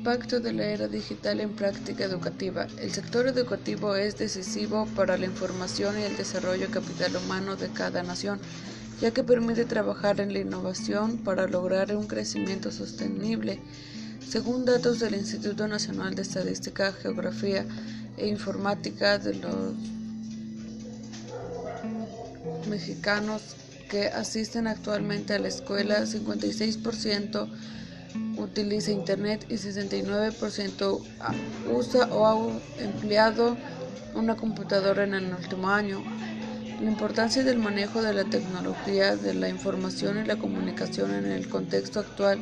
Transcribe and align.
Impacto 0.00 0.40
de 0.40 0.54
la 0.54 0.64
era 0.64 0.88
digital 0.88 1.40
en 1.40 1.50
práctica 1.50 2.04
educativa. 2.04 2.66
El 2.78 2.90
sector 2.90 3.26
educativo 3.26 3.96
es 3.96 4.16
decisivo 4.16 4.86
para 4.96 5.18
la 5.18 5.26
información 5.26 6.00
y 6.00 6.04
el 6.04 6.16
desarrollo 6.16 6.70
capital 6.70 7.14
humano 7.16 7.54
de 7.54 7.68
cada 7.68 8.02
nación, 8.02 8.40
ya 9.02 9.10
que 9.10 9.22
permite 9.22 9.66
trabajar 9.66 10.22
en 10.22 10.32
la 10.32 10.38
innovación 10.38 11.18
para 11.18 11.46
lograr 11.46 11.94
un 11.94 12.06
crecimiento 12.06 12.72
sostenible. 12.72 13.60
Según 14.26 14.64
datos 14.64 15.00
del 15.00 15.16
Instituto 15.16 15.68
Nacional 15.68 16.14
de 16.14 16.22
Estadística, 16.22 16.94
Geografía 16.94 17.66
e 18.16 18.26
Informática 18.26 19.18
de 19.18 19.34
los 19.34 19.74
mexicanos 22.70 23.42
que 23.90 24.06
asisten 24.06 24.66
actualmente 24.66 25.34
a 25.34 25.38
la 25.38 25.48
escuela, 25.48 26.06
56% 26.06 27.50
utiliza 28.40 28.90
Internet 28.90 29.46
y 29.48 29.54
69% 29.54 31.00
usa 31.72 32.08
o 32.12 32.26
ha 32.26 32.82
empleado 32.82 33.56
una 34.14 34.36
computadora 34.36 35.04
en 35.04 35.14
el 35.14 35.32
último 35.34 35.70
año. 35.70 36.02
La 36.82 36.90
importancia 36.90 37.44
del 37.44 37.58
manejo 37.58 38.02
de 38.02 38.14
la 38.14 38.24
tecnología 38.24 39.14
de 39.16 39.34
la 39.34 39.48
información 39.48 40.18
y 40.18 40.26
la 40.26 40.36
comunicación 40.36 41.14
en 41.14 41.26
el 41.26 41.48
contexto 41.48 42.00
actual 42.00 42.38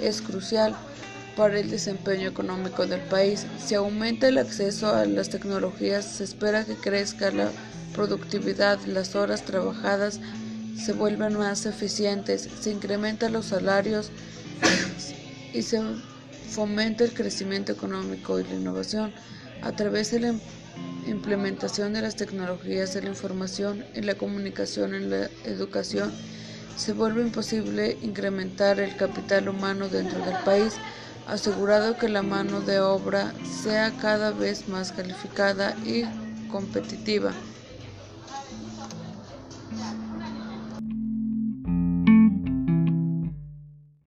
es 0.00 0.20
crucial 0.20 0.76
para 1.36 1.58
el 1.58 1.70
desempeño 1.70 2.28
económico 2.28 2.86
del 2.86 3.00
país. 3.00 3.46
Si 3.64 3.74
aumenta 3.74 4.28
el 4.28 4.38
acceso 4.38 4.94
a 4.94 5.06
las 5.06 5.30
tecnologías, 5.30 6.04
se 6.04 6.24
espera 6.24 6.64
que 6.64 6.74
crezca 6.74 7.30
la 7.30 7.50
productividad, 7.94 8.78
las 8.86 9.14
horas 9.14 9.44
trabajadas 9.44 10.20
se 10.76 10.92
vuelven 10.92 11.36
más 11.36 11.66
eficientes, 11.66 12.48
se 12.60 12.70
incrementan 12.70 13.32
los 13.32 13.46
salarios 13.46 14.10
y 15.52 15.62
se 15.62 15.80
fomenta 16.50 17.04
el 17.04 17.12
crecimiento 17.14 17.72
económico 17.72 18.38
y 18.40 18.44
la 18.44 18.54
innovación 18.54 19.12
a 19.62 19.72
través 19.72 20.10
de 20.10 20.20
la 20.20 20.34
implementación 21.06 21.92
de 21.92 22.02
las 22.02 22.16
tecnologías 22.16 22.94
de 22.94 23.02
la 23.02 23.08
información 23.08 23.84
y 23.94 24.02
la 24.02 24.14
comunicación 24.16 24.94
en 24.94 25.10
la 25.10 25.30
educación, 25.44 26.12
se 26.76 26.92
vuelve 26.92 27.22
imposible 27.22 27.98
incrementar 28.02 28.78
el 28.78 28.96
capital 28.96 29.48
humano 29.48 29.88
dentro 29.88 30.20
del 30.20 30.36
país, 30.44 30.74
asegurado 31.26 31.98
que 31.98 32.08
la 32.08 32.22
mano 32.22 32.60
de 32.60 32.78
obra 32.80 33.34
sea 33.42 33.96
cada 33.96 34.30
vez 34.30 34.68
más 34.68 34.92
calificada 34.92 35.76
y 35.84 36.04
competitiva. 36.48 37.32